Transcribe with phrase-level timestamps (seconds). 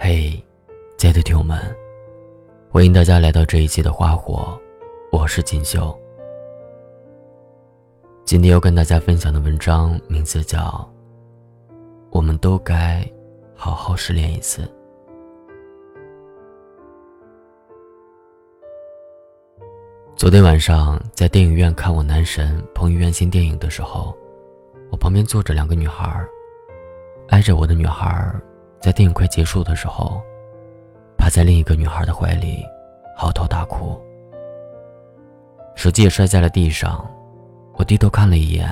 [0.00, 0.30] 嘿，
[0.96, 1.58] 亲爱的听友们，
[2.70, 4.56] 欢迎大家来到这一期的花火，
[5.10, 5.92] 我是锦绣。
[8.24, 10.88] 今天要跟大家分享的文章名字叫
[12.12, 13.04] 《我们都该
[13.56, 14.62] 好好失恋一次》。
[20.14, 24.16] 昨天晚上在电影院看我男神彭于晏新电影的时候，
[24.92, 26.24] 我旁边坐着两个女孩，
[27.30, 28.32] 挨着我的女孩。
[28.80, 30.20] 在电影快结束的时候，
[31.16, 32.64] 趴在另一个女孩的怀里，
[33.16, 34.00] 嚎啕大哭。
[35.74, 37.08] 手机也摔在了地上，
[37.74, 38.68] 我低头看了一眼，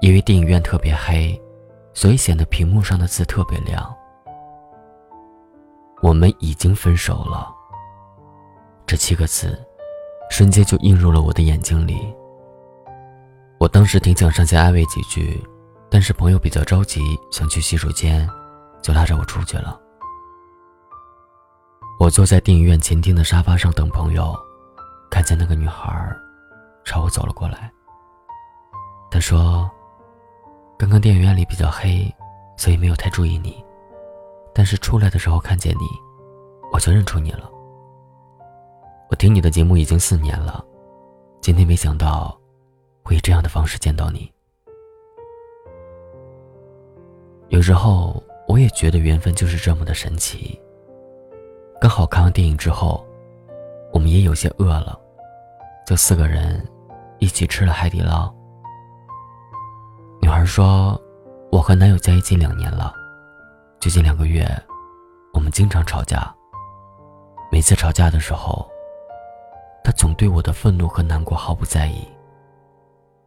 [0.00, 1.40] 因为电影院特别黑，
[1.92, 3.94] 所以显得屏幕上的字特别亮。
[6.02, 7.50] 我们已经分手了。
[8.86, 9.58] 这七个字，
[10.30, 12.14] 瞬间就映入了我的眼睛里。
[13.58, 15.42] 我当时挺想上前安慰几句，
[15.90, 17.00] 但是朋友比较着急，
[17.32, 18.28] 想去洗手间。
[18.84, 19.80] 就拉着我出去了。
[21.98, 24.36] 我坐在电影院前厅的沙发上等朋友，
[25.10, 26.14] 看见那个女孩
[26.84, 27.72] 朝我走了过来。
[29.10, 29.70] 她说
[30.76, 32.14] ：“刚刚电影院里比较黑，
[32.58, 33.64] 所以没有太注意你，
[34.54, 35.86] 但是出来的时候看见你，
[36.70, 37.50] 我就认出你了。
[39.08, 40.62] 我听你的节目已经四年了，
[41.40, 42.38] 今天没想到
[43.02, 44.30] 会以这样的方式见到你。
[47.48, 50.60] 有时候。”我也觉得缘分就是这么的神奇。
[51.80, 53.04] 刚好看完电影之后，
[53.92, 54.98] 我们也有些饿了，
[55.86, 56.64] 就四个人
[57.18, 58.32] 一起吃了海底捞。
[60.20, 61.00] 女孩说
[61.50, 62.94] ：“我和男友在一起两年了，
[63.80, 64.46] 最近两个月，
[65.32, 66.34] 我们经常吵架。
[67.50, 68.66] 每次吵架的时候，
[69.82, 72.06] 他总对我的愤怒和难过毫不在意，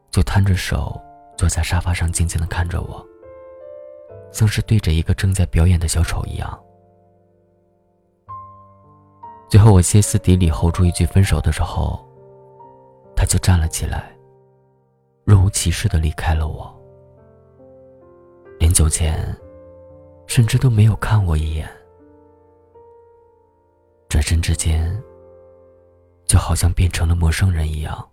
[0.10, 1.00] 就摊着手
[1.38, 3.06] 坐在沙发上静静的看着我。”
[4.32, 6.64] 像是对着一个正在表演的小丑一样。
[9.50, 12.06] 最后，我歇斯底里吼出一句分手的时候，
[13.16, 14.12] 他就站了起来，
[15.24, 16.70] 若无其事的离开了我，
[18.60, 19.36] 临走前，
[20.28, 21.66] 甚至都没有看我一眼，
[24.10, 25.02] 转身之间，
[26.26, 28.06] 就好像变成了陌生人一样。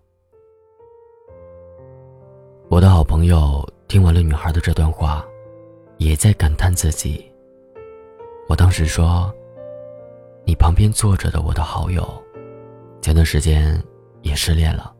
[2.69, 5.25] 我的好朋友听完了女孩的这段话。
[5.97, 7.31] 也在感叹自己。
[8.47, 9.33] 我当时说
[10.45, 12.07] ：“你旁边坐着的我的好友，
[13.01, 13.81] 前段时间
[14.21, 14.93] 也失恋了。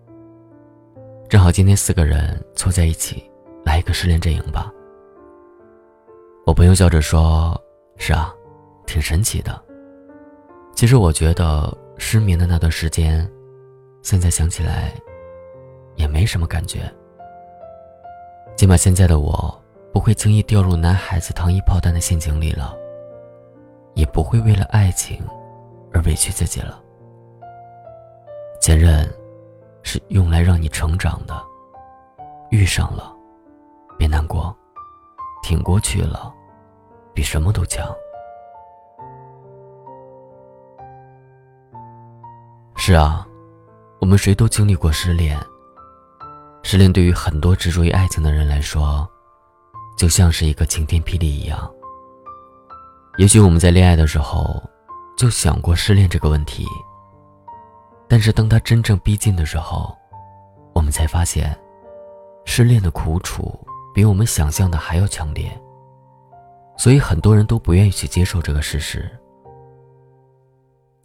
[1.30, 3.24] 正好今天四个人凑在一起，
[3.64, 4.72] 来一个失恋阵营吧。”
[6.46, 7.60] 我朋友笑着说
[7.98, 8.34] ：“是啊，
[8.86, 9.60] 挺神奇的。
[10.76, 13.30] 其实我觉得失眠的那段时间，
[14.02, 14.94] 现在想起来，
[15.96, 16.82] 也没什么感觉。
[18.56, 19.54] 起码现在的我。”
[19.96, 22.76] 不会轻易掉入男孩子糖衣炮弹的陷阱里了，
[23.94, 25.26] 也不会为了爱情
[25.94, 26.84] 而委屈自己了。
[28.60, 29.10] 前任
[29.84, 31.42] 是用来让你成长的，
[32.52, 33.16] 遇上了，
[33.98, 34.54] 别难过，
[35.42, 36.30] 挺过去了，
[37.14, 37.88] 比什么都强。
[42.76, 43.26] 是啊，
[44.02, 45.40] 我们谁都经历过失恋。
[46.64, 49.10] 失恋对于很多执着于爱情的人来说。
[49.98, 51.72] 就像是一个晴天霹雳一样。
[53.18, 54.62] 也许我们在恋爱的时候，
[55.18, 56.66] 就想过失恋这个问题。
[58.08, 59.96] 但是当他真正逼近的时候，
[60.74, 61.58] 我们才发现，
[62.46, 63.58] 失恋的苦楚
[63.94, 65.50] 比我们想象的还要强烈。
[66.78, 69.10] 所以很多人都不愿意去接受这个事实。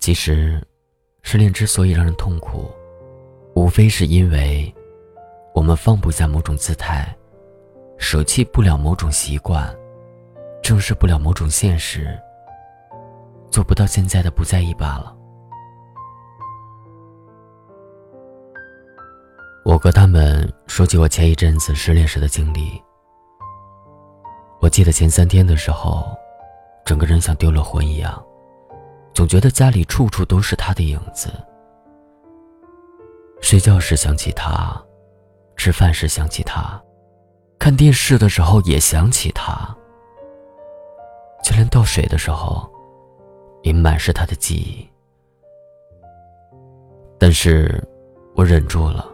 [0.00, 0.60] 其实，
[1.22, 2.68] 失恋之所以让人痛苦，
[3.54, 4.74] 无非是因为，
[5.54, 7.16] 我们放不下某种姿态。
[8.00, 9.72] 舍弃不了某种习惯，
[10.62, 12.18] 正视不了某种现实，
[13.50, 15.14] 做不到现在的不在意罢了。
[19.66, 22.82] 我和他们说起我前一阵子失恋时的经历。
[24.60, 26.06] 我记得前三天的时候，
[26.86, 28.20] 整个人像丢了魂一样，
[29.12, 31.30] 总觉得家里处处都是他的影子。
[33.42, 34.82] 睡觉时想起他，
[35.54, 36.82] 吃饭时想起他。
[37.60, 39.76] 看电视的时候也想起他，
[41.44, 42.66] 就连倒水的时候，
[43.62, 44.88] 也满是他的记忆。
[47.18, 47.86] 但是，
[48.34, 49.06] 我忍住了，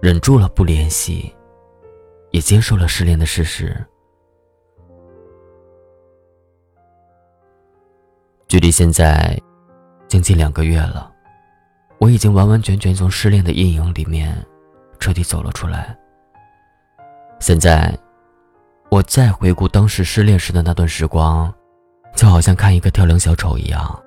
[0.00, 1.34] 忍住了不联系，
[2.30, 3.76] 也接受了失恋的事实。
[8.46, 9.36] 距离现在，
[10.06, 11.12] 将近两个月了，
[11.98, 14.32] 我已经完完全全从失恋的阴影里面，
[15.00, 15.98] 彻底走了出来。
[17.40, 17.98] 现在，
[18.90, 21.52] 我再回顾当时失恋时的那段时光，
[22.14, 24.00] 就好像看一个跳梁小丑一样，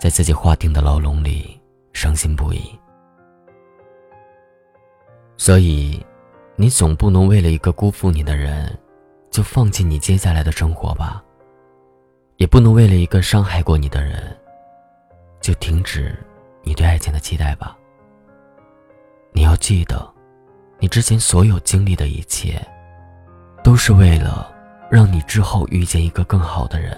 [0.00, 1.60] 在自己划定的牢笼里
[1.92, 2.62] 伤心不已。
[5.36, 6.00] 所以，
[6.54, 8.78] 你总不能为了一个辜负你的人，
[9.30, 11.22] 就放弃你接下来的生活吧。
[12.36, 14.34] 也不能为了一个伤害过你的人，
[15.40, 16.16] 就停止
[16.62, 17.76] 你对爱情的期待吧。
[19.32, 20.08] 你要记得，
[20.80, 22.58] 你之前所有经历的一切，
[23.62, 24.50] 都是为了
[24.90, 26.96] 让你之后遇见一个更好的人。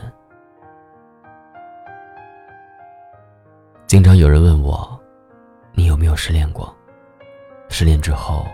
[3.88, 4.98] 经常有人问我，
[5.72, 6.72] 你有没有失恋过？
[7.68, 8.46] 失恋之后，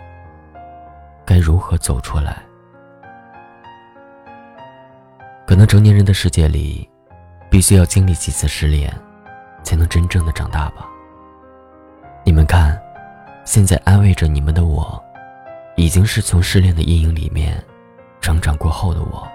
[1.25, 2.37] 该如何走出来？
[5.45, 6.89] 可能成年人的世界里，
[7.51, 8.91] 必须要经历几次失恋，
[9.61, 10.87] 才能真正的长大吧。
[12.25, 12.81] 你们看，
[13.45, 15.01] 现在安慰着你们的我，
[15.79, 17.63] 已经是从失恋的阴影里面
[18.19, 19.25] 成长过后的我。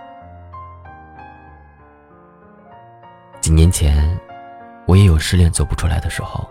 [3.41, 4.14] 几年前，
[4.87, 6.46] 我也有失恋走不出来的时候。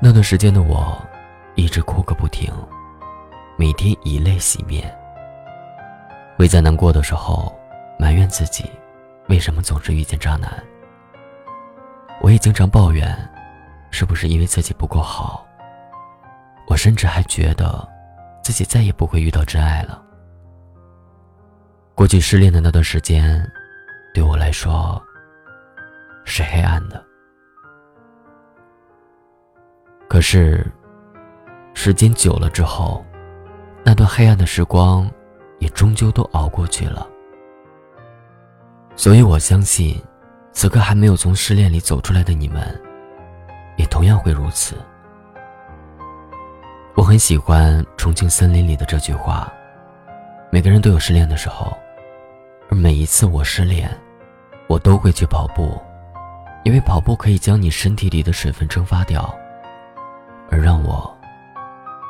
[0.00, 0.98] 那段时间的我。
[1.58, 2.52] 一直哭个不停，
[3.56, 4.94] 每天以泪洗面。
[6.36, 7.50] 会在难过的时候
[7.98, 8.70] 埋怨自己，
[9.30, 10.52] 为什么总是遇见渣男。
[12.20, 13.16] 我也经常抱怨，
[13.90, 15.46] 是不是因为自己不够好。
[16.68, 17.88] 我甚至还觉得，
[18.46, 20.00] 自己再也不会遇到真爱了。
[21.96, 23.44] 过去失恋的那段时间，
[24.14, 25.02] 对我来说
[26.24, 27.04] 是黑暗的。
[30.08, 30.64] 可是。
[31.74, 33.04] 时间久了之后，
[33.84, 35.10] 那段黑暗的时光，
[35.58, 37.06] 也终究都熬过去了。
[38.94, 40.00] 所以我相信，
[40.52, 42.80] 此刻还没有从失恋里走出来的你们，
[43.76, 44.76] 也同样会如此。
[46.96, 49.52] 我很喜欢《重庆森林》里的这句话
[50.50, 51.76] ：“每个人都有失恋的时候，
[52.70, 53.90] 而每一次我失恋，
[54.66, 55.78] 我都会去跑步，
[56.64, 59.30] 因为跑步可以将你身体里的水分蒸发掉，
[60.50, 61.14] 而让我。”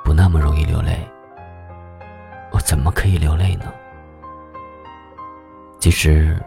[0.04, 0.96] 不那么容易流泪，
[2.52, 3.74] 我怎么可以流泪呢？
[5.80, 6.40] 其实，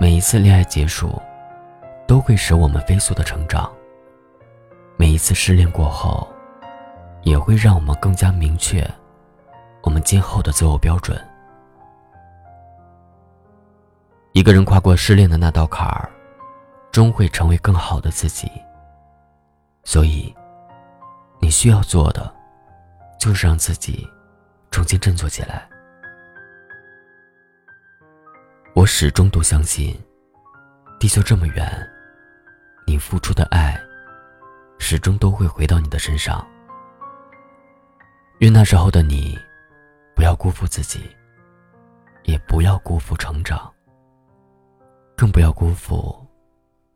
[0.00, 1.20] 每一次恋爱结束，
[2.06, 3.70] 都会使我们飞速的成长。
[4.96, 6.26] 每一次失恋过后，
[7.26, 8.88] 也会让我们更加明确
[9.82, 11.20] 我们今后的择偶标准。
[14.32, 16.08] 一个人跨过失恋的那道坎儿，
[16.92, 18.48] 终会成为更好的自己。
[19.82, 20.32] 所以，
[21.40, 22.34] 你需要做的。
[23.18, 24.06] 就是让自己
[24.70, 25.66] 重新振作起来。
[28.74, 29.98] 我始终都相信，
[31.00, 31.66] 地球这么远，
[32.86, 33.76] 你付出的爱，
[34.78, 36.46] 始终都会回到你的身上。
[38.40, 39.38] 愿那时候的你，
[40.14, 41.00] 不要辜负自己，
[42.24, 43.72] 也不要辜负成长，
[45.16, 46.14] 更不要辜负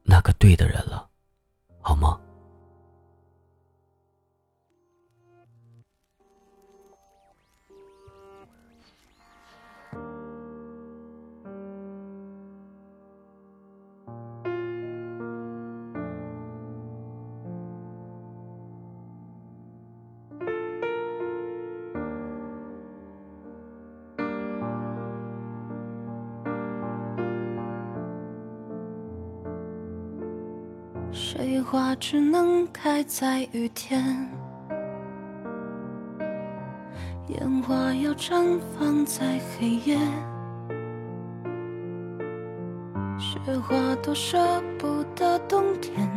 [0.03, 1.09] 那个对的人了，
[1.81, 2.21] 好吗？
[31.13, 34.29] 水花只能开在雨天，
[37.27, 39.99] 烟花要绽放在黑夜。
[43.19, 44.39] 雪花多舍
[44.79, 46.09] 不得冬天，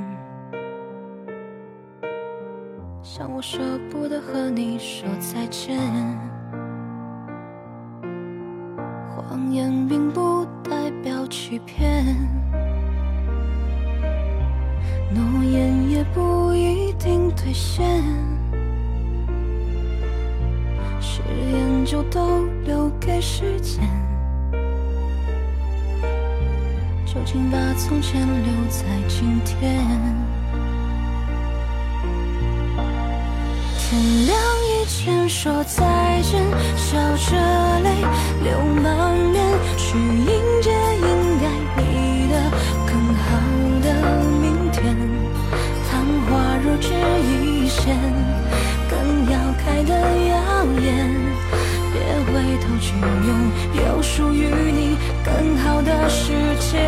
[3.02, 3.60] 像我舍
[3.90, 5.76] 不得和你说再见。
[9.10, 12.43] 谎言并不代表欺骗。
[15.14, 17.86] 诺言也不一定兑现，
[21.00, 23.88] 誓言就都留给时间。
[27.06, 29.86] 就请把从前留在今天。
[33.78, 36.44] 天亮以前说再见，
[36.76, 38.02] 笑着泪
[38.44, 39.46] 流满面，
[39.78, 41.46] 去迎接应该
[46.84, 46.92] 若只
[47.24, 47.96] 一线，
[48.90, 49.94] 更要开得
[50.28, 50.34] 耀
[50.82, 50.92] 眼。
[51.94, 53.30] 别回头，去拥
[53.76, 56.80] 有属于你更好的世界。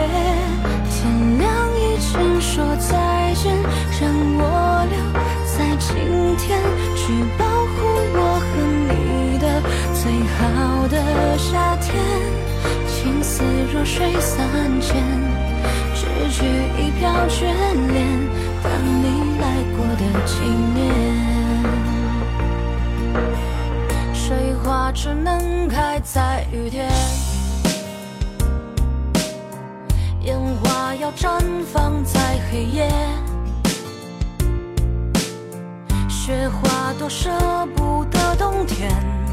[0.89, 1.45] 天亮
[1.77, 3.55] 以前说再见，
[4.01, 4.95] 让我留
[5.45, 5.95] 在今
[6.37, 6.59] 天，
[6.95, 7.75] 去保护
[8.15, 8.51] 我和
[8.89, 9.45] 你的
[9.93, 10.03] 最
[10.35, 11.95] 好的夏天。
[12.87, 15.01] 情丝若水三千，
[16.05, 17.41] 失去一瓢眷
[17.91, 17.97] 恋，
[18.63, 18.71] 当
[19.01, 19.43] 你来
[19.75, 20.33] 过的纪
[20.75, 20.77] 念。
[24.13, 26.91] 水花只能开在雨天，
[30.21, 31.41] 烟花要绽
[31.73, 32.19] 放在
[32.51, 32.87] 黑夜，
[36.07, 37.31] 雪花多舍
[37.75, 39.24] 不得冬天。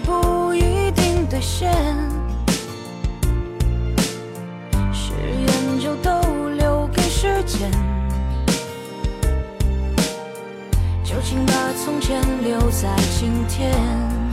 [0.00, 1.72] 不一定兑现，
[4.92, 7.70] 誓言就都留给时间，
[11.04, 11.52] 就请把
[11.84, 14.27] 从前留在今天。